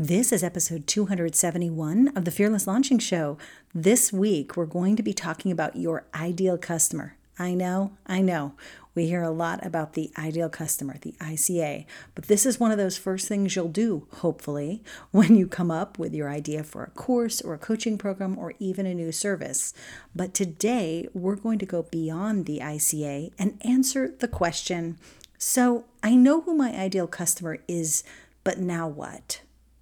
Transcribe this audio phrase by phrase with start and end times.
[0.00, 3.36] This is episode 271 of the Fearless Launching Show.
[3.74, 7.16] This week, we're going to be talking about your ideal customer.
[7.36, 8.54] I know, I know.
[8.94, 11.84] We hear a lot about the ideal customer, the ICA,
[12.14, 15.98] but this is one of those first things you'll do, hopefully, when you come up
[15.98, 19.74] with your idea for a course or a coaching program or even a new service.
[20.14, 24.96] But today, we're going to go beyond the ICA and answer the question
[25.38, 28.04] so I know who my ideal customer is,
[28.44, 29.40] but now what?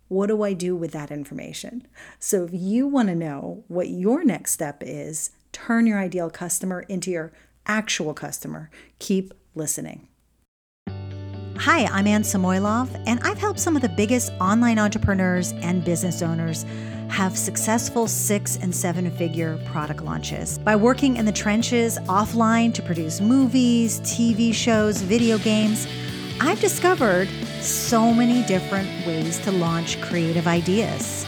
[0.08, 1.86] What do I do with that information?
[2.20, 6.82] So, if you want to know what your next step is, turn your ideal customer
[6.82, 7.32] into your
[7.66, 8.70] actual customer.
[9.00, 10.06] Keep listening.
[11.58, 16.22] Hi, I'm Anne Samoilov, and I've helped some of the biggest online entrepreneurs and business
[16.22, 16.64] owners
[17.08, 22.82] have successful six and seven figure product launches by working in the trenches offline to
[22.82, 25.88] produce movies, TV shows, video games.
[26.40, 27.28] I've discovered
[27.60, 31.26] so many different ways to launch creative ideas.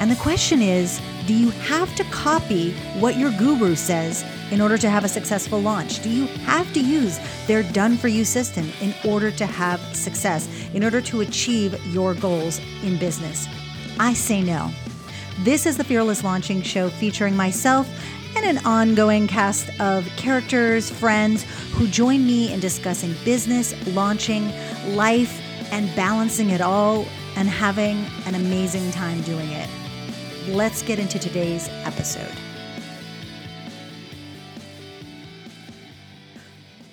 [0.00, 4.76] And the question is do you have to copy what your guru says in order
[4.78, 6.02] to have a successful launch?
[6.02, 10.48] Do you have to use their done for you system in order to have success,
[10.74, 13.46] in order to achieve your goals in business?
[14.00, 14.72] I say no.
[15.40, 17.88] This is the Fearless Launching Show featuring myself
[18.42, 24.50] and an ongoing cast of characters, friends who join me in discussing business, launching,
[24.94, 27.04] life, and balancing it all
[27.36, 29.68] and having an amazing time doing it.
[30.48, 32.34] Let's get into today's episode.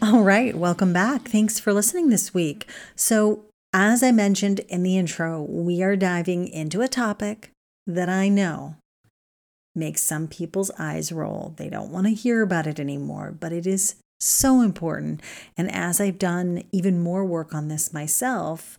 [0.02, 1.30] All right, welcome back.
[1.30, 2.70] Thanks for listening this week.
[2.96, 7.52] So, as I mentioned in the intro, we are diving into a topic
[7.86, 8.76] that I know
[9.78, 11.54] makes some people's eyes roll.
[11.58, 15.22] They don't want to hear about it anymore, but it is so important.
[15.56, 18.78] And as I've done even more work on this myself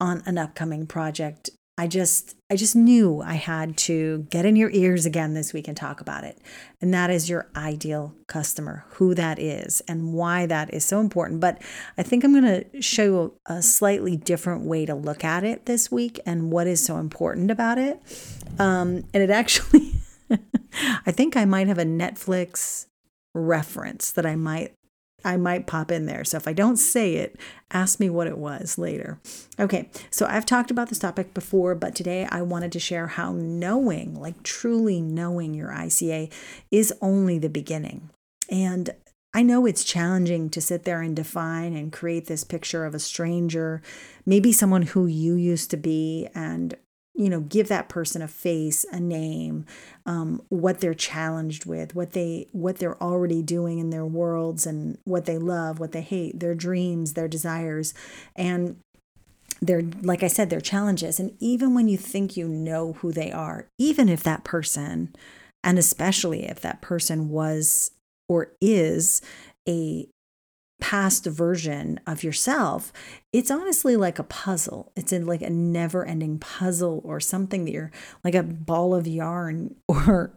[0.00, 4.70] on an upcoming project, I just I just knew I had to get in your
[4.70, 6.36] ears again this week and talk about it.
[6.78, 11.40] And that is your ideal customer, who that is and why that is so important.
[11.40, 11.62] But
[11.96, 15.64] I think I'm going to show you a slightly different way to look at it
[15.64, 17.98] this week and what is so important about it.
[18.58, 19.94] Um, and it actually
[21.06, 22.86] I think I might have a Netflix
[23.34, 24.74] reference that I might
[25.24, 26.24] I might pop in there.
[26.24, 27.36] So if I don't say it,
[27.70, 29.18] ask me what it was later.
[29.58, 33.32] Okay, so I've talked about this topic before, but today I wanted to share how
[33.32, 36.32] knowing, like truly knowing your ICA,
[36.70, 38.08] is only the beginning.
[38.50, 38.90] And
[39.32, 42.98] I know it's challenging to sit there and define and create this picture of a
[42.98, 43.80] stranger,
[44.26, 46.74] maybe someone who you used to be, and
[47.20, 49.66] you know give that person a face a name
[50.06, 54.96] um, what they're challenged with what they what they're already doing in their worlds and
[55.04, 57.92] what they love what they hate their dreams their desires
[58.34, 58.76] and
[59.60, 61.20] their like i said their challenges.
[61.20, 65.14] And even when you think you know who they are even if that person
[65.62, 67.90] and especially if that person was
[68.30, 69.20] or is
[69.68, 70.08] a
[70.80, 72.92] past version of yourself,
[73.32, 74.92] it's honestly like a puzzle.
[74.96, 77.92] It's in like a never ending puzzle or something that you're
[78.24, 80.32] like a ball of yarn or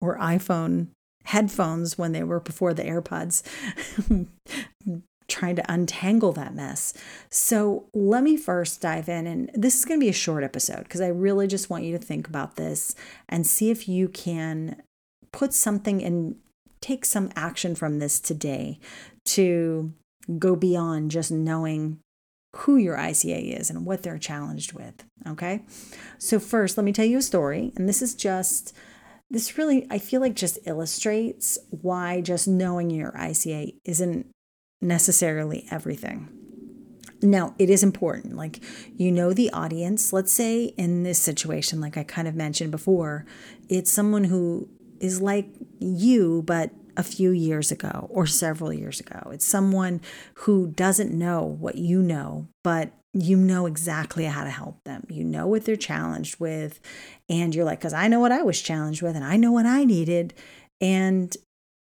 [0.00, 0.88] or iPhone
[1.24, 3.42] headphones when they were before the AirPods
[5.28, 6.92] trying to untangle that mess.
[7.30, 10.82] So, let me first dive in and this is going to be a short episode
[10.84, 12.94] because I really just want you to think about this
[13.28, 14.82] and see if you can
[15.32, 16.36] put something in
[16.82, 18.78] take some action from this today
[19.24, 19.94] to
[20.38, 21.98] go beyond just knowing
[22.56, 25.04] who your ICA is and what they're challenged with.
[25.26, 25.62] Okay.
[26.18, 27.72] So, first, let me tell you a story.
[27.76, 28.76] And this is just,
[29.30, 34.26] this really, I feel like just illustrates why just knowing your ICA isn't
[34.82, 36.28] necessarily everything.
[37.22, 38.36] Now, it is important.
[38.36, 38.60] Like,
[38.96, 43.24] you know, the audience, let's say in this situation, like I kind of mentioned before,
[43.68, 44.68] it's someone who
[45.02, 45.48] is like
[45.80, 49.30] you, but a few years ago or several years ago.
[49.32, 50.00] It's someone
[50.34, 55.04] who doesn't know what you know, but you know exactly how to help them.
[55.08, 56.80] You know what they're challenged with.
[57.28, 59.66] And you're like, because I know what I was challenged with and I know what
[59.66, 60.34] I needed.
[60.80, 61.36] And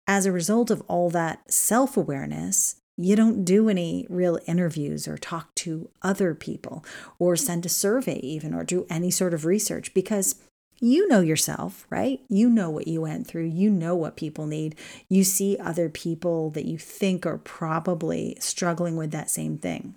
[0.07, 5.17] as a result of all that self awareness, you don't do any real interviews or
[5.17, 6.85] talk to other people
[7.19, 10.35] or send a survey, even, or do any sort of research because
[10.79, 12.19] you know yourself, right?
[12.29, 13.45] You know what you went through.
[13.45, 14.75] You know what people need.
[15.09, 19.95] You see other people that you think are probably struggling with that same thing.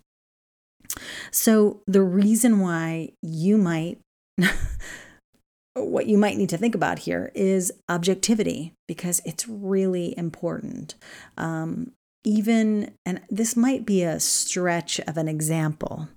[1.31, 3.99] So, the reason why you might,
[5.75, 10.95] what you might need to think about here is objectivity, because it's really important.
[11.37, 11.93] Um,
[12.25, 16.09] even, and this might be a stretch of an example,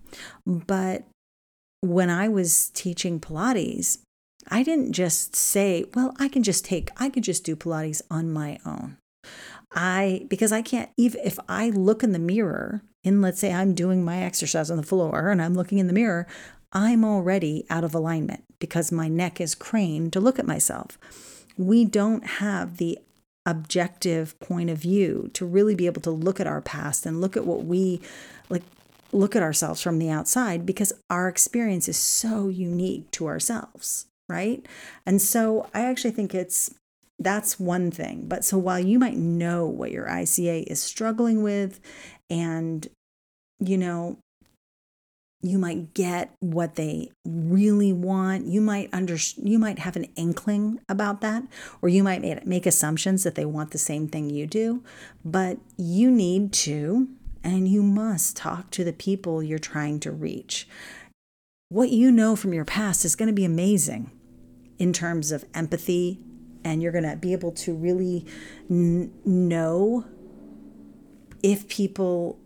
[0.45, 1.03] but
[1.81, 3.99] when I was teaching Pilates,
[4.49, 8.31] I didn't just say, well, I can just take, I could just do Pilates on
[8.31, 8.97] my own.
[9.73, 13.73] I, because I can't, even if I look in the mirror and let's say I'm
[13.73, 16.27] doing my exercise on the floor and I'm looking in the mirror,
[16.73, 20.97] I'm already out of alignment because my neck is craned to look at myself.
[21.57, 22.99] We don't have the
[23.45, 27.35] objective point of view to really be able to look at our past and look
[27.35, 27.99] at what we
[28.49, 28.61] like
[29.11, 34.65] look at ourselves from the outside because our experience is so unique to ourselves, right?
[35.05, 36.73] And so I actually think it's
[37.19, 38.27] that's one thing.
[38.27, 41.79] But so while you might know what your ICA is struggling with
[42.29, 42.87] and
[43.59, 44.17] you know
[45.43, 50.79] you might get what they really want you might under you might have an inkling
[50.87, 51.43] about that
[51.81, 54.83] or you might make, assumptions that they want the same thing you do
[55.25, 57.07] but you need to
[57.43, 60.67] and you must talk to the people you're trying to reach
[61.69, 64.11] what you know from your past is going to be amazing
[64.81, 66.19] in terms of empathy
[66.63, 68.25] and you're going to be able to really
[68.67, 70.03] n- know
[71.43, 72.39] if people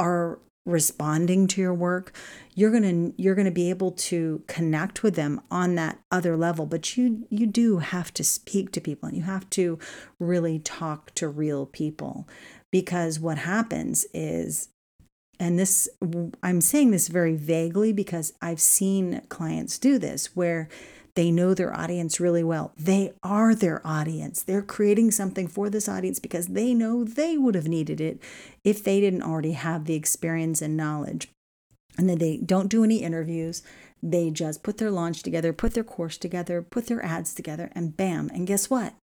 [0.00, 2.12] are responding to your work
[2.54, 6.36] you're going to you're going to be able to connect with them on that other
[6.36, 6.66] level.
[6.66, 9.78] But you you do have to speak to people and you have to
[10.18, 12.26] really talk to real people
[12.72, 14.70] because what happens is
[15.38, 15.88] and this
[16.42, 20.68] I'm saying this very vaguely because I've seen clients do this where
[21.14, 22.72] they know their audience really well.
[22.76, 24.42] They are their audience.
[24.42, 28.20] They're creating something for this audience because they know they would have needed it
[28.64, 31.28] if they didn't already have the experience and knowledge.
[31.96, 33.62] And then they don't do any interviews.
[34.02, 37.96] They just put their launch together, put their course together, put their ads together, and
[37.96, 38.28] bam.
[38.34, 38.94] And guess what?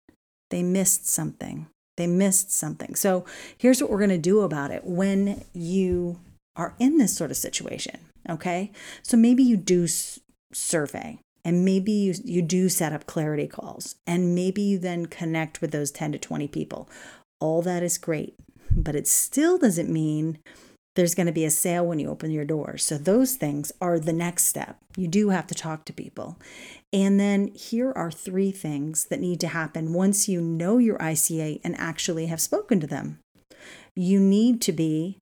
[0.50, 1.68] They missed something.
[1.96, 2.96] They missed something.
[2.96, 3.26] So
[3.58, 6.20] here's what we're going to do about it when you
[6.58, 8.00] are in this sort of situation.
[8.30, 8.72] Okay.
[9.02, 9.88] So maybe you do
[10.52, 15.62] survey and maybe you, you do set up clarity calls and maybe you then connect
[15.62, 16.90] with those 10 to 20 people.
[17.40, 18.36] All that is great
[18.76, 20.40] but it still doesn't mean
[20.96, 22.78] there's going to be a sale when you open your door.
[22.78, 24.78] So those things are the next step.
[24.98, 26.38] You do have to talk to people.
[26.92, 31.62] And then here are three things that need to happen once you know your ica
[31.64, 33.20] and actually have spoken to them.
[33.96, 35.18] You need to be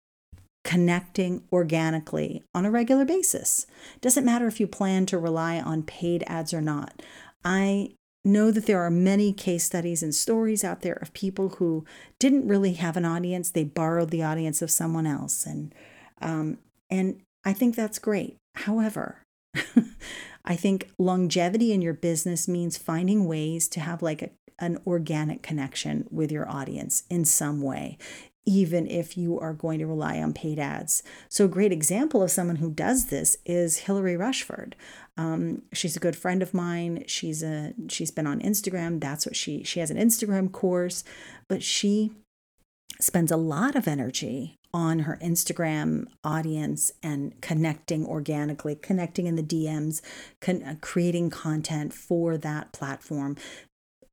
[0.69, 3.66] connecting organically on a regular basis.
[4.01, 7.01] Doesn't matter if you plan to rely on paid ads or not.
[7.44, 11.86] I know that there are many case studies and stories out there of people who
[12.19, 15.74] didn't really have an audience; they borrowed the audience of someone else, and
[16.21, 18.38] um, and I think that's great.
[18.54, 19.24] However,
[20.45, 24.30] I think longevity in your business means finding ways to have like a,
[24.60, 27.98] an organic connection with your audience in some way
[28.50, 31.04] even if you are going to rely on paid ads.
[31.30, 34.75] So, a great example of someone who does this is Hilary Rushford.
[35.18, 37.04] Um, she's a good friend of mine.
[37.06, 39.00] She's a she's been on Instagram.
[39.00, 41.04] That's what she she has an Instagram course,
[41.48, 42.12] but she
[43.00, 49.44] spends a lot of energy on her Instagram audience and connecting organically, connecting in the
[49.44, 50.02] DMs,
[50.42, 53.38] con- uh, creating content for that platform.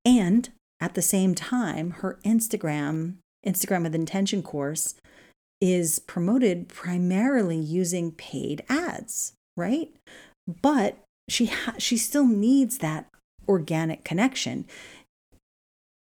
[0.05, 4.95] And at the same time, her Instagram Instagram with Intention course
[5.61, 9.91] is promoted primarily using paid ads, right?
[10.63, 10.99] But
[11.29, 13.09] she ha- she still needs that
[13.49, 14.67] organic connection.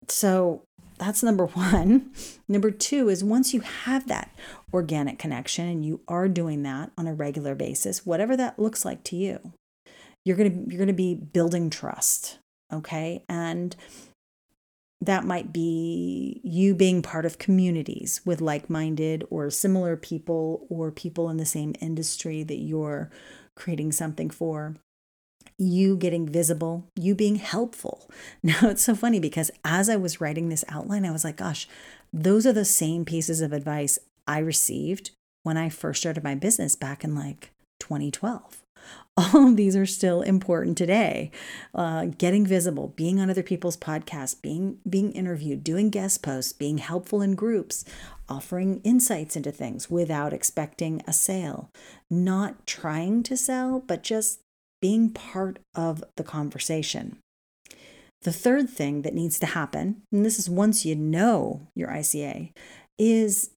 [0.07, 0.63] So
[0.97, 2.11] that's number 1.
[2.47, 4.33] Number 2 is once you have that
[4.73, 9.03] organic connection and you are doing that on a regular basis, whatever that looks like
[9.05, 9.51] to you,
[10.23, 12.37] you're going to you're going to be building trust,
[12.71, 13.23] okay?
[13.27, 13.75] And
[15.01, 20.91] that might be you being part of communities with like minded or similar people or
[20.91, 23.09] people in the same industry that you're
[23.55, 24.75] creating something for.
[25.57, 28.09] You getting visible, you being helpful.
[28.43, 31.67] Now, it's so funny because as I was writing this outline, I was like, gosh,
[32.11, 35.11] those are the same pieces of advice I received
[35.43, 38.64] when I first started my business back in like 2012
[39.17, 41.31] all of these are still important today.
[41.73, 46.79] Uh, getting visible, being on other people's podcasts, being being interviewed, doing guest posts, being
[46.79, 47.85] helpful in groups,
[48.27, 51.69] offering insights into things without expecting a sale,
[52.09, 54.41] not trying to sell, but just
[54.81, 57.17] being part of the conversation.
[58.23, 62.51] The third thing that needs to happen, and this is once you know your ICA,
[62.97, 63.51] is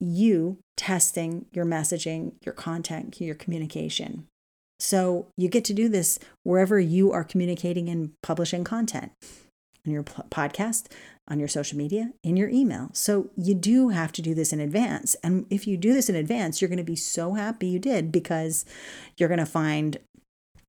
[0.00, 4.26] you testing your messaging, your content, your communication.
[4.80, 9.12] So you get to do this wherever you are communicating and publishing content.
[9.86, 10.86] on your podcast,
[11.28, 12.90] on your social media, in your email.
[12.92, 15.16] So you do have to do this in advance.
[15.22, 18.12] And if you do this in advance, you're going to be so happy you did
[18.12, 18.64] because
[19.16, 19.98] you're going to find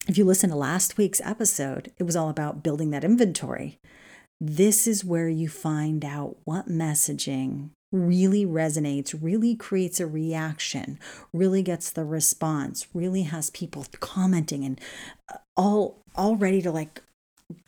[0.08, 3.80] if you listen to last week's episode, it was all about building that inventory.
[4.40, 11.00] This is where you find out what messaging really resonates, really creates a reaction,
[11.34, 14.80] really gets the response, really has people commenting and
[15.32, 17.02] uh, all all ready to like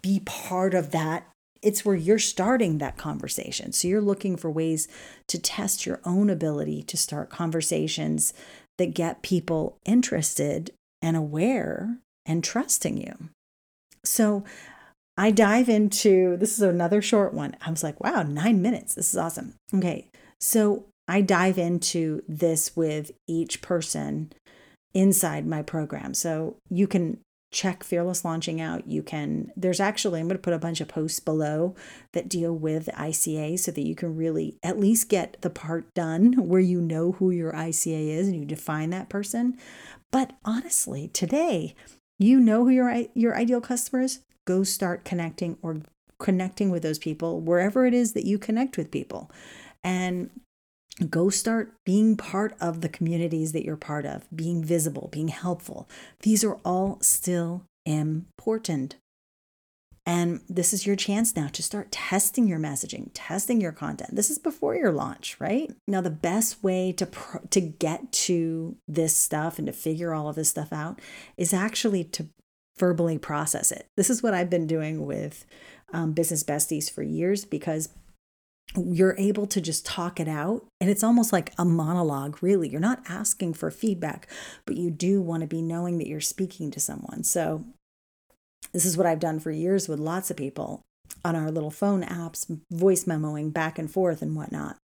[0.01, 1.27] be part of that.
[1.61, 3.71] It's where you're starting that conversation.
[3.71, 4.87] So you're looking for ways
[5.27, 8.33] to test your own ability to start conversations
[8.77, 13.29] that get people interested and aware and trusting you.
[14.03, 14.43] So
[15.17, 17.55] I dive into this is another short one.
[17.61, 18.95] I was like, wow, nine minutes.
[18.95, 19.53] This is awesome.
[19.73, 20.07] Okay.
[20.43, 24.33] So I dive into this with each person
[24.93, 26.13] inside my program.
[26.13, 27.19] So you can
[27.53, 28.85] check Fearless Launching out.
[28.85, 31.75] You can, there's actually, I'm going to put a bunch of posts below
[32.12, 36.33] that deal with ICA so that you can really at least get the part done
[36.50, 39.57] where you know who your ICA is and you define that person.
[40.12, 41.73] But honestly, today,
[42.19, 45.77] you know who your your ideal customer is go start connecting or
[46.19, 49.31] connecting with those people wherever it is that you connect with people
[49.83, 50.29] and
[51.09, 55.89] go start being part of the communities that you're part of being visible being helpful
[56.21, 58.95] these are all still important
[60.05, 64.15] and this is your chance now to start testing your messaging, testing your content.
[64.15, 65.71] This is before your launch, right?
[65.87, 67.07] Now the best way to
[67.49, 70.99] to get to this stuff and to figure all of this stuff out
[71.37, 72.27] is actually to
[72.77, 73.87] verbally process it.
[73.95, 75.45] This is what I've been doing with
[75.93, 77.89] um, business besties for years because
[78.75, 80.65] you're able to just talk it out.
[80.82, 82.70] And it's almost like a monologue really.
[82.70, 84.27] You're not asking for feedback
[84.65, 87.24] but you do want to be knowing that you're speaking to someone.
[87.24, 87.65] So
[88.72, 90.82] this is what I've done for years with lots of people
[91.24, 94.77] on our little phone apps, voice memoing back and forth and whatnot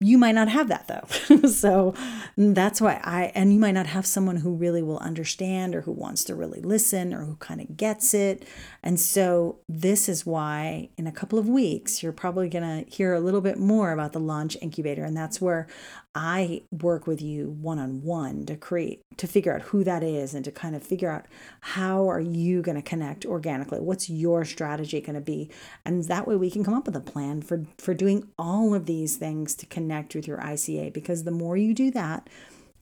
[0.00, 1.48] you might not have that though.
[1.48, 1.94] so
[2.36, 5.92] that's why I, and you might not have someone who really will understand or who
[5.92, 8.46] wants to really listen or who kind of gets it.
[8.82, 13.14] And so this is why in a couple of weeks, you're probably going to hear
[13.14, 15.04] a little bit more about the launch incubator.
[15.04, 15.66] And that's where
[16.14, 20.34] I work with you one on one to create, to figure out who that is
[20.34, 21.26] and to kind of figure out
[21.60, 23.80] how are you going to connect organically?
[23.80, 25.50] What's your strategy going to be?
[25.84, 28.86] And that way we can come up with a plan for, for doing all of
[28.86, 32.28] these things to connect with your ICA because the more you do that,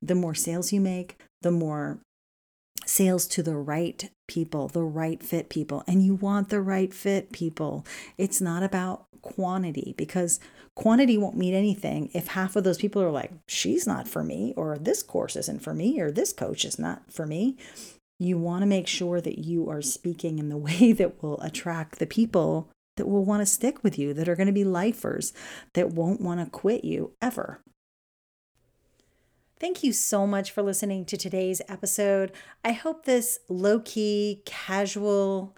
[0.01, 1.99] the more sales you make, the more
[2.87, 5.85] sales to the right people, the right fit people.
[5.87, 7.87] And you want the right fit people.
[8.19, 10.41] It's not about quantity because
[10.75, 14.53] quantity won't mean anything if half of those people are like, she's not for me,
[14.57, 17.57] or this course isn't for me, or this coach is not for me.
[18.19, 21.99] You want to make sure that you are speaking in the way that will attract
[21.99, 25.33] the people that will want to stick with you, that are going to be lifers,
[25.75, 27.61] that won't want to quit you ever.
[29.59, 32.33] Thank you so much for listening to today's episode.
[32.65, 35.57] I hope this low key, casual,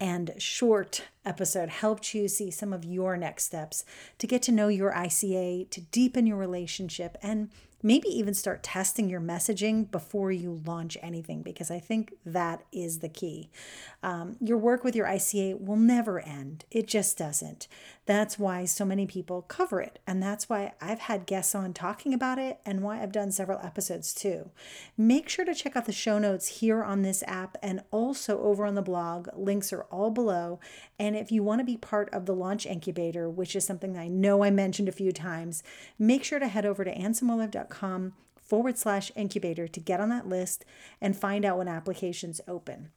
[0.00, 3.84] and short episode helped you see some of your next steps
[4.18, 7.50] to get to know your ICA, to deepen your relationship, and
[7.82, 12.98] maybe even start testing your messaging before you launch anything, because I think that is
[12.98, 13.50] the key.
[14.02, 17.68] Um, your work with your ICA will never end, it just doesn't.
[18.08, 19.98] That's why so many people cover it.
[20.06, 23.60] And that's why I've had guests on talking about it and why I've done several
[23.62, 24.48] episodes too.
[24.96, 28.64] Make sure to check out the show notes here on this app and also over
[28.64, 29.28] on the blog.
[29.36, 30.58] Links are all below.
[30.98, 34.08] And if you want to be part of the launch incubator, which is something I
[34.08, 35.62] know I mentioned a few times,
[35.98, 40.64] make sure to head over to annesamoilov.com forward slash incubator to get on that list
[40.98, 42.88] and find out when applications open.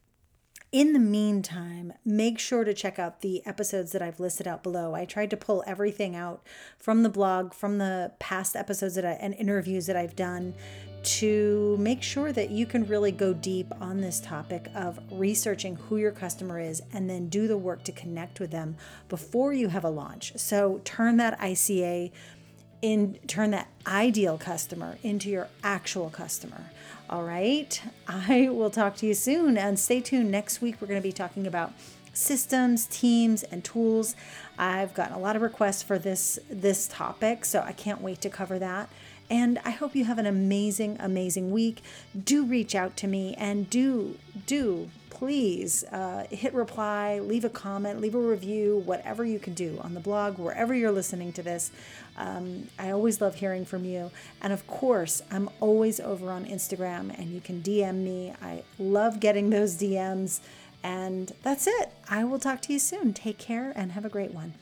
[0.72, 4.94] In the meantime, make sure to check out the episodes that I've listed out below.
[4.94, 6.42] I tried to pull everything out
[6.78, 10.54] from the blog, from the past episodes that I, and interviews that I've done
[11.02, 15.98] to make sure that you can really go deep on this topic of researching who
[15.98, 18.76] your customer is and then do the work to connect with them
[19.10, 20.32] before you have a launch.
[20.36, 22.10] So turn that ICA
[22.80, 26.64] in turn that ideal customer into your actual customer.
[27.10, 27.82] All right.
[28.08, 30.30] I will talk to you soon and stay tuned.
[30.30, 31.72] Next week, we're going to be talking about
[32.14, 34.14] systems, teams, and tools.
[34.58, 38.30] I've gotten a lot of requests for this this topic, so I can't wait to
[38.30, 38.88] cover that.
[39.32, 41.82] And I hope you have an amazing, amazing week.
[42.22, 47.98] Do reach out to me and do, do please uh, hit reply, leave a comment,
[47.98, 51.70] leave a review, whatever you can do on the blog, wherever you're listening to this.
[52.18, 54.10] Um, I always love hearing from you.
[54.42, 58.34] And of course, I'm always over on Instagram and you can DM me.
[58.42, 60.40] I love getting those DMs
[60.84, 61.90] And that's it.
[62.10, 63.14] I will talk to you soon.
[63.14, 64.52] Take care and have a great one.